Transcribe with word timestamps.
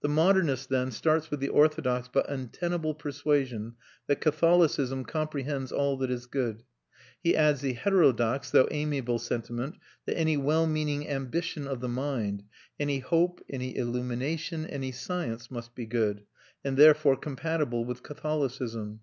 The 0.00 0.08
modernist, 0.08 0.70
then, 0.70 0.90
starts 0.90 1.30
with 1.30 1.40
the 1.40 1.50
orthodox 1.50 2.08
but 2.10 2.26
untenable 2.30 2.94
persuasion 2.94 3.74
that 4.06 4.18
Catholicism 4.18 5.04
comprehends 5.04 5.72
all 5.72 5.98
that 5.98 6.10
is 6.10 6.24
good; 6.24 6.62
he 7.22 7.36
adds 7.36 7.60
the 7.60 7.74
heterodox 7.74 8.50
though 8.50 8.66
amiable 8.70 9.18
sentiment 9.18 9.76
that 10.06 10.16
any 10.16 10.38
well 10.38 10.66
meaning 10.66 11.06
ambition 11.06 11.66
of 11.68 11.80
the 11.82 11.86
mind, 11.88 12.44
any 12.80 13.00
hope, 13.00 13.44
any 13.50 13.76
illumination, 13.76 14.64
any 14.64 14.90
science, 14.90 15.50
must 15.50 15.74
be 15.74 15.84
good, 15.84 16.24
and 16.64 16.78
therefore 16.78 17.16
compatible 17.18 17.84
with 17.84 18.02
Catholicism. 18.02 19.00